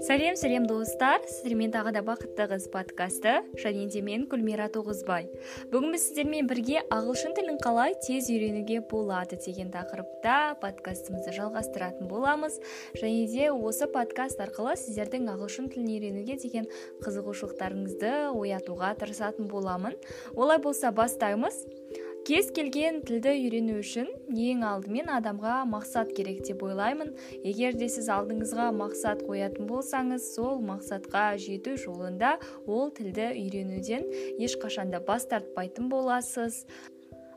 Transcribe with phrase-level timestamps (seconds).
[0.00, 1.20] сәлем сәлем достар.
[1.28, 3.34] Сіздермен тағы да бақытты қыз подкасты.
[3.60, 5.26] Және де мен гүлмира тоғызбай.
[5.72, 12.56] Бүгін біз сіздермен бірге ағылшын тілін қалай тез үйренуге болады деген тақырыпта подкастымызды жалғастыратын боламыз.
[12.96, 16.70] Және де осы подкаст арқылы сіздердің ағылшын тілін үйренуге деген
[17.04, 20.00] қызығушылықтарыңызды оятуға тырысатын боламын.
[20.34, 21.66] Олай болса бастаймыз.
[22.30, 24.06] Кез келген тілді үйрену үшін
[24.38, 27.08] ең алдымен адамға мақсат керек деп ойлаймын.
[27.42, 32.36] Егер де сіз алдыңызға мақсат қоятын болсаңыз сол мақсатқа жету жолында
[32.70, 34.06] ол тілді үйренуден
[34.46, 36.62] ешқашанда бас тартпайтын боласыз.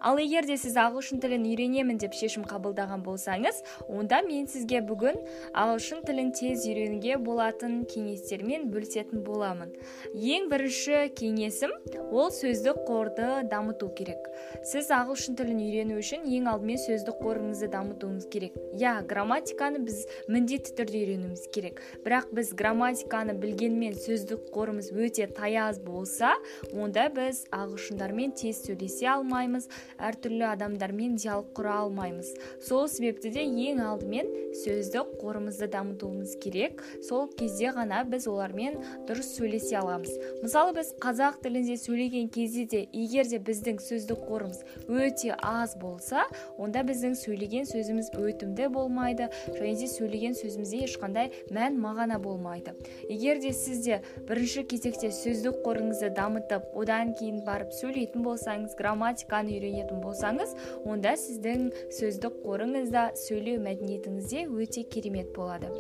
[0.04, 5.20] Ал егер де сіз ағылшын тілін үйренемін деп шешім қабылдаған болсаңыз онда мен сізге бүгін
[5.56, 9.72] ағылшын тілін тез үйренуге болатын кеңестермен бөлісетін боламын.
[10.14, 11.72] Ең бірінші кеңесім
[12.12, 14.28] ол сөздік қорды дамыту керек.
[14.68, 18.58] Сіз ағылшын тілін үйрену үшін ең алдымен сөздік қорыңызды дамытуыңыз керек.
[18.76, 21.82] Иә грамматиканы біз міндетті түрде үйренуіміз керек.
[22.04, 26.34] Бірақ біз грамматиканы білгенмен сөздік қорымыз өте таяз болса
[26.74, 29.70] онда біз ағылшындармен тез сөйлесе алмаймыз.
[30.00, 32.34] Әртүрлі адамдармен диалог құра алмаймыз.
[32.64, 34.30] Сол себепті де ең алдымен
[34.64, 36.84] сөздік қорымызды дамытуымыз керек.
[37.08, 40.14] Сол кезде ғана біз олармен дұрыс сөйлесе аламыз.
[40.44, 46.26] Мысалы біз қазақ тілінде сөйлеген кезде де егер де біздің сөздік қорымыз өте аз болса
[46.58, 52.76] онда біздің сөйлеген сөзіміз өтімді болмайды және де сөйлеген сөзімізде ешқандай мән мағына болмайды.
[53.10, 59.58] Егер де сіз де бірінші кезекте сөздік қорыңызды дамытып одан кейін барып сөйлейтін болсаңыз грамматиканы
[59.58, 65.72] үйрене болсаңыз онда сіздің сөздік қорыңызда сөйлеу мәдениетіңізде өте керемет болады.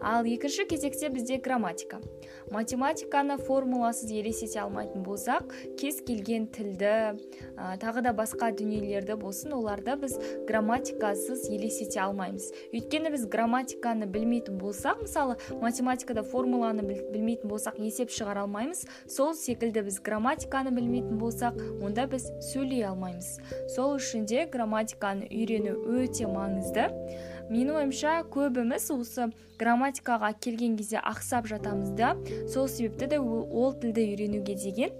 [0.00, 2.00] Ал екінші кезекте бізде грамматика.
[2.50, 7.14] Математиканы формуласыз елестете алмайтын болсақ кез келген тілді
[7.54, 10.16] ә, тағы да басқа дүниелерді болсын оларды біз
[10.48, 12.50] грамматикасыз елестете алмаймыз.
[12.72, 18.86] Өйткені біз грамматиканы білмейтін болсақ мысалы математикада формуланы білмейтін болсақ есеп шығара алмаймыз.
[19.06, 23.36] Сол секілді біз грамматиканы білмейтін болсақ онда біз сөйлей алмаймыз.
[23.74, 26.88] Сол үшін де грамматиканы үйрену өте маңызды.
[27.50, 32.14] Менің ойымша көбіміз осы грамматикаға келген кезде ақсап жатамыз да
[32.52, 34.94] сол себепті де ол тілді үйренуге деген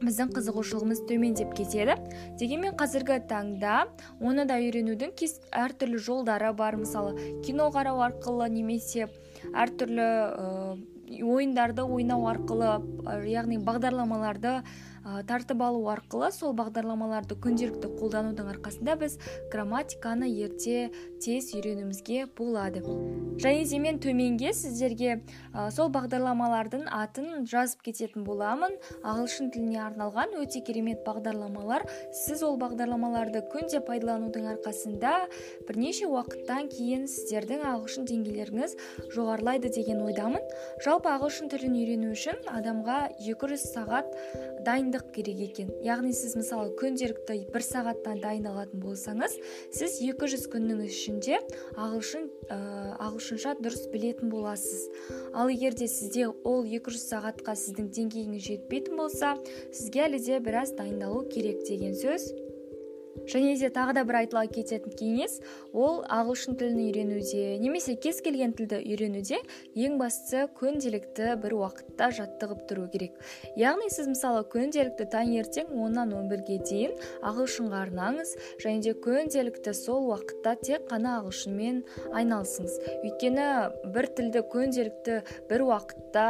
[0.00, 1.98] біздің қызығушылығымыз төмендеп кетеді.
[2.40, 3.82] Дегенмен қазіргі таңда
[4.20, 6.78] оны да үйренудің кез әртүрлі жолдары бар.
[6.80, 9.10] Мысалы кино қарау арқылы немесе
[9.52, 10.08] әртүрлі
[11.20, 12.78] ойындарды ойнау арқылы
[13.28, 14.60] яғни бағдарламаларды
[15.28, 19.16] тартып алу арқылы сол бағдарламаларды күнделікті қолданудың арқасында біз
[19.52, 20.90] грамматиканы ерте
[21.20, 22.82] тез үйренуімізге болады.
[23.40, 25.20] Және де мен төменге сіздерге
[25.72, 28.76] сол бағдарламалардың атын жазып кететін боламын.
[29.00, 31.86] Ағылшын тіліне арналған өте керемет бағдарламалар.
[32.12, 35.14] Сіз ол бағдарламаларды күнде пайдаланудың арқасында
[35.68, 38.76] бірнеше уақыттан кейін сіздердің ағылшын деңгейлеріңіз
[39.16, 40.44] жоғарылайды деген ойдамын.
[40.84, 44.12] Жалпы ағылшын тілін үйрену үшін адамға 200 сағат
[44.66, 45.70] дайын дайындық керек екен.
[45.82, 49.36] Яғни сіз мысалы күнделікті бір сағаттан дайындалатын болсаңыз
[49.72, 51.40] сіз 200 күннің ішінде
[51.76, 54.88] ағылшын ә, ағылшынша дұрыс білетін боласыз.
[55.32, 59.36] Ал егер де сізде ол 200 сағатқа сіздің деңгейіңіз жетпейтін болса
[59.72, 62.30] сізге әлі де біраз дайындалу керек деген сөз
[63.26, 65.38] және де тағы да бір айтыла кететін кеңес
[65.72, 69.40] ол ағылшын тілін үйренуде немесе кез келген тілді үйренуде
[69.74, 73.16] ең бастысы күнделікті бір уақытта жаттығып тұру керек.
[73.58, 76.94] Яғни сіз мысалы күнделікті таңертең оннан он бірге дейін
[77.26, 81.82] ағылшынға арнаңыз және де күнделікті сол уақытта тек қана ағылшынмен
[82.14, 82.78] айналысыңыз.
[83.02, 83.48] Өйткені
[83.94, 86.28] бір тілді күнделікті бір уақытта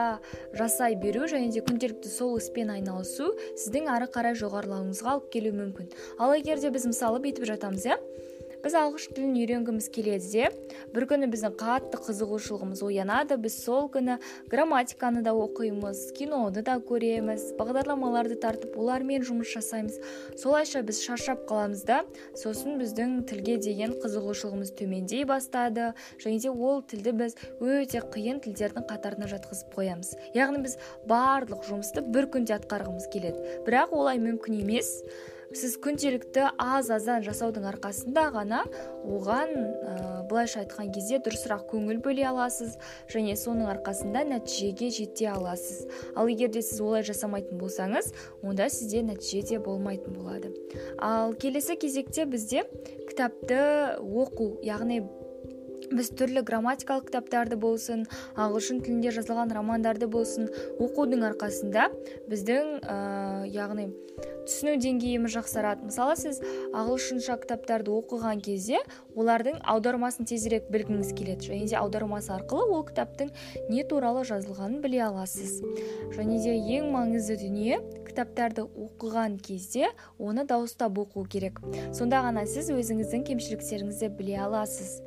[0.56, 5.90] жасай беру және де күнделікті сол іспен айналысу сіздің ары қарай жоғарылауыңызға алып келуі мүмкін.
[6.18, 8.00] Ал егер біз мысалы бүйтіп жатамыз иә?
[8.60, 10.48] Біз ағылшын тілін үйренгіміз келеді де
[10.92, 14.18] бір күні біздің қатты қызығушылығымыз оянады біз сол күні
[14.52, 19.96] грамматиканы да оқимыз киноны да көреміз бағдарламаларды тартып олармен жұмыс жасаймыз.
[20.36, 22.02] Солайша біз шаршап қаламыз да
[22.36, 25.94] сосын біздің тілге деген қызығушылығымыз төмендей бастады.
[26.20, 30.12] Және де ол тілді біз өте қиын тілдердің қатарына жатқызып қоямыз.
[30.36, 30.76] Яғни біз
[31.08, 33.60] барлық жұмысты бір күнде атқарғымыз келеді.
[33.64, 34.98] Бірақ олай мүмкін емес.
[35.50, 38.60] Сіз күнделікті аз аздан жасаудың арқасында ғана
[39.02, 39.94] оған ә,
[40.30, 42.76] былайша айтқан кезде дұрысырақ көңіл бөле аласыз
[43.10, 45.88] және соның арқасында нәтижеге жете аласыз.
[46.14, 48.12] Ал егер де сіз олай жасамайтын болсаңыз
[48.46, 50.54] онда сізде нәтиже де болмайтын болады.
[50.98, 52.62] Ал келесі кезекте бізде
[53.10, 53.58] кітапты
[53.98, 55.02] оқу яғни
[55.88, 58.04] біз түрлі грамматикалық кітаптарды болсын
[58.36, 61.88] ағылшын тілінде жазылған романдарды болсын оқудың арқасында
[62.30, 62.98] біздің ә,
[63.50, 63.90] яғни
[64.46, 65.86] түсіну деңгейіміз жақсарады.
[65.88, 66.40] Мысалы сіз
[66.76, 68.80] ағылшынша кітаптарды оқыған кезде
[69.14, 71.50] олардың аудармасын тезірек білгіңіз келеді.
[71.50, 73.32] Және де аудармасы арқылы ол кітаптың
[73.70, 75.60] не туралы жазылғанын біле аласыз.
[76.16, 77.80] Және де ең маңызды дүние
[78.10, 81.60] кітаптарды оқыған кезде оны дауыстап оқу керек.
[81.94, 84.98] Сонда ғана сіз өзіңіздің кемшіліктеріңізді біле аласыз.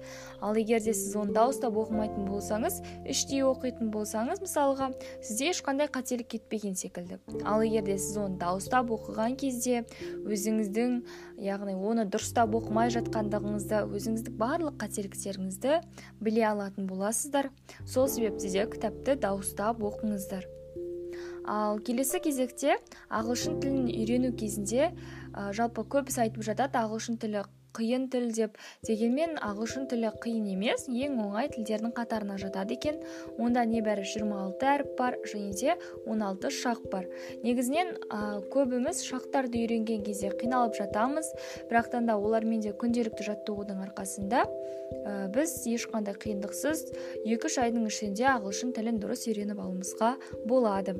[0.44, 4.90] Ал егер де сіз оны дауыстап оқымайтын болсаңыз іштей оқитын болсаңыз мысалға
[5.22, 7.20] сізде ешқандай қателік кетпеген секілді.
[7.46, 9.86] Ал егер де сіз оны дауыстап оқыған кезде
[10.24, 10.98] өзіңіздің
[11.44, 15.80] яғни оны дұрыстап оқымай жатқандығыңызды өзіңіздің барлық қателіктеріңізді
[16.20, 17.52] біле алатын боласыздар.
[17.86, 20.63] Сол себепті де кітапты дауыстап оқыңыздар.
[21.46, 22.78] Ал келесі кезекте
[23.10, 27.44] ағылшын тілін үйрену кезінде ә, жалпы көбісі айтып жатады ағылшын тілі
[27.74, 28.58] қиын тіл деп.
[28.86, 33.00] Дегенмен ағылшын тілі қиын емес ең оңай тілдердің қатарына жатады екен.
[33.42, 35.76] Онда небәрі 26 әріп бар және де
[36.06, 37.08] 16 шақ бар.
[37.44, 41.32] Негізінен ә, көбіміз шақтарды үйренген кезде қиналып жатамыз.
[41.72, 46.86] Бірақтан да олармен де күнделікті жаттығудың арқасында ә, біз ешқандай қиындықсыз
[47.26, 51.00] екі үш айдың ішінде ағылшын тілін дұрыс үйреніп алуымызға болады.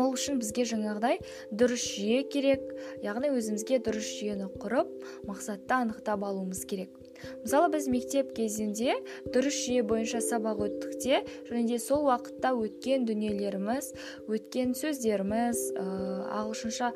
[0.00, 1.20] Ол үшін бізге жаңағыдай
[1.52, 2.62] дұрыс жүйе керек.
[3.04, 4.92] Яғни өзімізге дұрыс жүйені құрып
[5.28, 7.03] мақсатты анықтап алуымыз керек.
[7.44, 8.96] Мысалы біз мектеп кезінде
[9.34, 13.92] дұрыс жүйе бойынша сабақ өттік те және де сол уақытта өткен дүниелеріміз
[14.28, 15.86] өткен сөздеріміз ә,
[16.40, 16.92] ағылшынша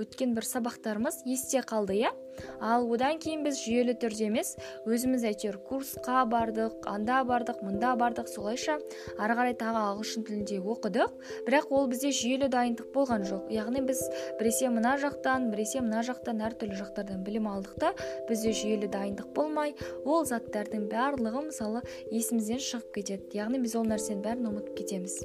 [0.00, 2.12] өткен бір сабақтарымыз есте қалды иә?
[2.60, 4.52] Ал одан кейін біз жүйелі түрде емес
[4.88, 8.78] өзіміз әйтеуір курсқа бардық анда бардық мында бардық солайша
[9.18, 11.14] ары қарай тағы ағылшын тілінде оқыдық.
[11.48, 13.50] Бірақ ол бізде жүйелі дайындық болған жоқ.
[13.52, 14.02] Яғни біз
[14.40, 17.92] біресе мына жақтан біресе мына жақтан әртүрлі жақтардан білім алдық та
[18.28, 19.74] бізде жүйелі дайындық болмай
[20.06, 21.82] ол заттардың барлығы мысалы
[22.14, 23.38] есімізден шығып кетеді.
[23.40, 25.16] Яғни біз ол нәрсенің бәрін ұмытып кетеміз.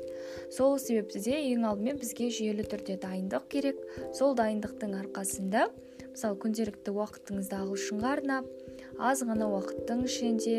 [0.49, 3.81] Сол себепті де ең алдымен бізге жүйелі түрде дайындық керек.
[4.17, 5.67] Сол дайындықтың арқасында
[6.09, 8.49] мысалы күнделікті уақытыңызды ағылшынға арнап
[8.97, 10.57] аз ғана уақыттың ішінде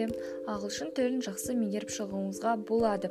[0.53, 3.11] ағылшын тілін жақсы меңгеріп шығуыңызға болады.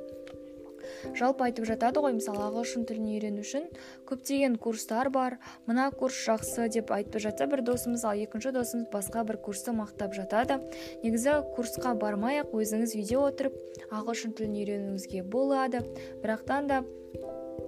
[1.18, 3.70] Жалпы айтып жатады ғой мысалы ағылшын тілін үйрену үшін
[4.10, 5.38] көптеген курстар бар.
[5.68, 10.16] Мына курс жақсы деп айтып жатса бір досымыз ал екінші досымыз басқа бір курсты мақтап
[10.18, 10.60] жатады.
[11.04, 13.58] Негізі курсқа бармай ақ өзіңіз үйде отырып
[13.92, 15.84] ағылшын тілін үйренуіңізге болады.
[16.24, 16.84] Бірақтан да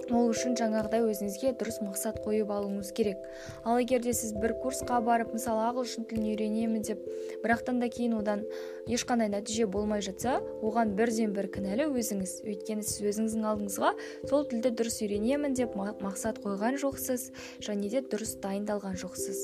[0.07, 3.19] ол үшін жаңағыдай өзіңізге дұрыс мақсат қойып алуыңыз керек.
[3.67, 7.01] Ал егер де сіз бір курсқа барып мысалы ағылшын тілін үйренемін деп
[7.43, 8.45] бірақтан да кейін одан
[8.87, 12.37] ешқандай нәтиже болмай жатса оған бірден бір кінәлі өзіңіз.
[12.47, 13.91] Өйткені сіз өзіңіздің алдыңызға
[14.29, 17.29] сол тілді дұрыс үйренемін деп мақсат қойған жоқсыз
[17.59, 19.41] және де дұрыс дайындалған жоқсыз.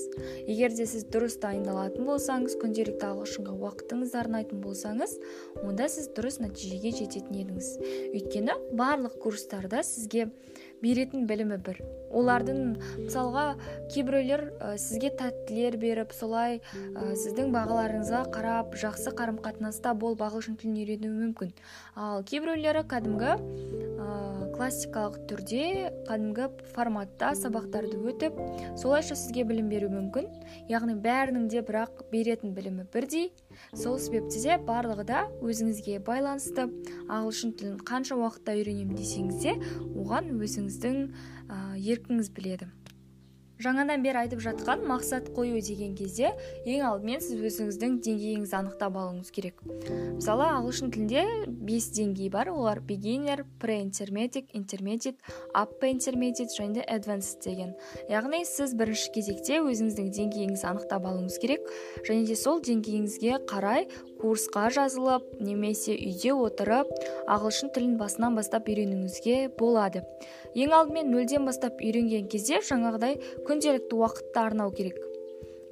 [0.48, 5.18] Егер де сіз дұрыс дайындалатын болсаңыз күнделікті ағылшынға уақытыңызды арнайтын болсаңыз
[5.62, 7.70] онда сіз дұрыс нәтижеге жететін едіңіз.
[8.14, 10.30] Өйткені барлық курстарда сізге
[10.84, 11.80] беретін білімі бір.
[12.14, 12.58] Олардың
[13.04, 13.44] мысалға
[13.94, 20.58] кейбіреулер ә, сізге тәттілер беріп солай ә, сіздің бағаларыңызға қарап жақсы қарым қатынаста болып ағылшын
[20.60, 21.54] тілін үйренуі мүмкін.
[21.96, 23.32] Ал кейбіреулері кәдімгі
[24.54, 28.38] классикалық түрде кәдімгі форматта сабақтарды өтіп
[28.80, 30.28] солайша сізге білім беруі мүмкін.
[30.70, 33.32] Яғни бәрінің де бірақ беретін білімі бірдей.
[33.74, 36.68] Сол себепті де барлығы да өзіңізге байланысты
[37.08, 39.58] ағылшын тілін қанша уақытта үйренемін десеңіз де
[39.98, 41.04] оған өзіңіздің
[41.50, 42.70] ә, еркіңіз біледі.
[43.62, 46.32] Жаңадан бері айтып жатқан мақсат қою деген кезде
[46.66, 49.62] ең алдымен сіз өзіңіздің деңгейіңізді анықтап алуыңыз керек.
[50.16, 52.50] Мысалы ағылшын тілінде бес деңгей бар.
[52.50, 55.18] Олар beginner pre intermediate intermediate
[55.54, 57.74] upper intermediate және де advanced деген.
[58.10, 61.68] Яғни сіз бірінші кезекте өзіңіздің деңгейіңізді анықтап алуыңыз керек
[62.08, 63.88] және де сол деңгейіңізге қарай
[64.24, 66.92] курсқа жазылып немесе үйде отырып
[67.28, 70.00] ағылшын тілін басынан бастап үйренуіңізге болады.
[70.56, 75.03] Ең алдымен нөлден бастап үйренген кезде жаңағыдай күнделікті уақытты арнау керек.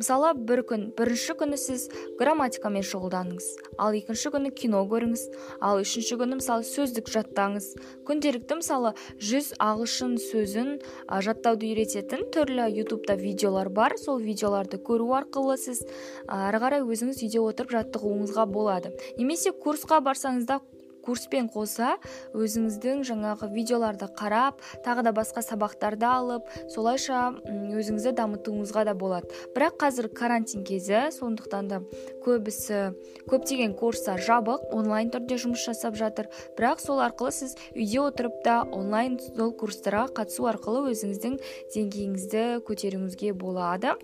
[0.02, 1.86] Мысалы бір күн бірінші күні сіз
[2.18, 3.46] грамматикамен шұғылданыңыз
[3.78, 5.22] ал екінші күні кино көріңіз
[5.62, 7.68] ал үшінші күні мысалы сөздік жаттаңыз.
[8.08, 8.92] Күнделікті мысалы
[9.22, 10.74] жүз ағылшын сөзін
[11.06, 13.94] жаттауды үйрететін түрлі ютубта видеолар бар.
[13.98, 15.84] Сол видеоларды көру арқылы сіз
[16.26, 18.96] ары қарай өзіңіз үйде отырып жаттығуыңызға болады.
[19.18, 20.60] Немесе курсқа барсаңыз да
[21.04, 21.96] курспен қоса
[22.32, 29.28] өзіңіздің жаңағы видеоларды қарап тағы да басқа сабақтарды алып солайша өзіңізді дамытуыңызға да болады.
[29.56, 31.80] Бірақ қазір карантин кезі сондықтан да
[32.24, 32.94] көбісі
[33.28, 36.28] көптеген курстар жабық онлайн түрде жұмыс жасап жатыр.
[36.56, 41.38] Бірақ сол арқылы сіз үйде отырып та онлайн сол курстарға қатысу арқылы өзіңіздің
[41.74, 43.96] деңгейіңізді көтеруіңізге болады.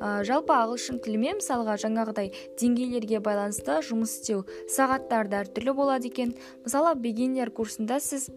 [0.00, 6.34] Ә, жалпы ағылшын тілімен мысалға жаңағыдай деңгейлерге байланысты жұмыс істеу сағаттары да әртүрлі болады екен.
[6.64, 8.28] Мысалы бегинер курсында сіз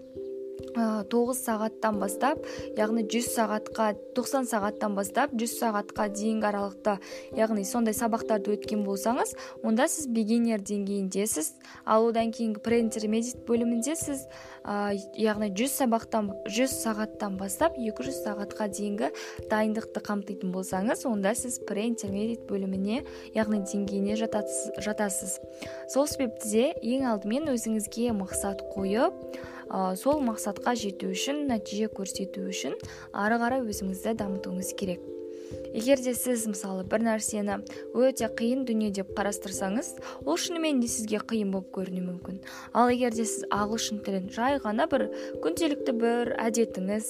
[1.11, 2.43] тоғыз сағаттан бастап
[2.77, 6.97] яғни жүз сағатқа 90 сағаттан бастап жүз сағатқа дейінгі аралықта
[7.37, 11.53] яғни сондай сабақтарды өткен болсаңыз онда сіз бегинер деңгейіндесіз.
[11.85, 14.25] Ал одан кейінгі преинтермедит бөлімінде сіз
[14.63, 19.11] ә, яғни жүз сабақтан жүз сағаттан бастап 200 сағатқа дейінгі
[19.51, 23.03] дайындықты қамтитын болсаңыз онда сіз преинтермедит бөліміне
[23.35, 25.37] яғни деңгейіне жатасыз, жатасыз.
[25.89, 32.75] Сол себепті де ең алдымен өзіңізге мақсат қойып сол мақсатқа жету үшін нәтиже көрсету үшін
[33.13, 35.03] ары қарай өзіңізді дамытуыңыз керек.
[35.73, 37.59] Егер де сіз мысалы бір нәрсені
[37.93, 39.91] өте қиын дүние деп қарастырсаңыз
[40.25, 42.39] ол шынымен де сізге қиын болып көрінуі мүмкін.
[42.73, 45.09] Ал егер де сіз ағылшын тілін жай ғана бір
[45.43, 47.09] күнделікті бір әдетіңіз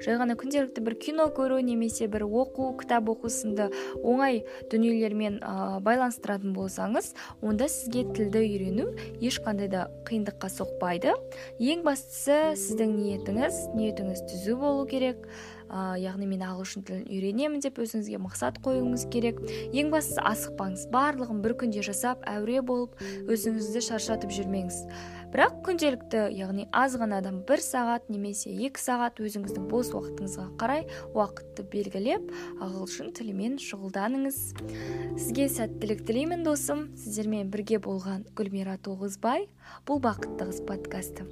[0.00, 3.70] жай ғана күнделікті бір кино көру немесе бір оқу кітап оқу сынды
[4.02, 4.42] оңай
[4.72, 8.90] дүниелермен ә, байланыстыратын болсаңыз онда сізге тілді үйрену
[9.20, 11.14] ешқандай да қиындыққа соқпайды.
[11.60, 15.26] Ең бастысы сіздің ниетіңіз ниетіңіз түзу болу керек.
[15.70, 19.40] Ә, яғни мен ағылшын тілін үйренемін деп өзіңізге мақсат қоюыңыз керек.
[19.70, 20.88] Ең бастысы асықпаңыз.
[20.92, 22.98] Барлығын бір күнде жасап әуре болып
[23.30, 24.82] өзіңізді шаршатып жүрмеңіз.
[25.30, 30.82] Бірақ күнделікті яғни аз ғанадан бір сағат немесе екі сағат өзіңіздің бос уақытыңызға қарай
[31.14, 32.32] уақытты белгілеп
[32.66, 34.42] ағылшын тілімен шұғылданыңыз.
[35.14, 36.88] Сізге сәттілік тілеймін досым.
[36.98, 39.46] Сіздермен бірге болған гүлмира тоғызбай
[39.86, 41.30] бұл бақытты қыз подкасты.